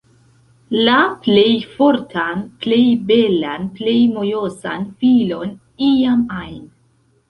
La 0.87 0.95
plej 1.27 1.51
fortan, 1.75 2.43
plej 2.65 2.81
belan, 3.13 3.71
plej 3.79 3.97
mojosan 4.19 4.93
filon 5.05 5.57
iam 5.95 6.31
ajn 6.45 6.63